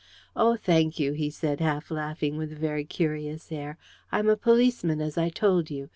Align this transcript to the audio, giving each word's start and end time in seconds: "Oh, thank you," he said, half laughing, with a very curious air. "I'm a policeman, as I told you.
"Oh, 0.35 0.55
thank 0.55 0.97
you," 0.99 1.13
he 1.13 1.29
said, 1.29 1.59
half 1.59 1.91
laughing, 1.91 2.35
with 2.35 2.51
a 2.51 2.55
very 2.55 2.85
curious 2.85 3.51
air. 3.51 3.77
"I'm 4.11 4.29
a 4.29 4.35
policeman, 4.35 4.99
as 4.99 5.15
I 5.15 5.29
told 5.29 5.69
you. 5.69 5.89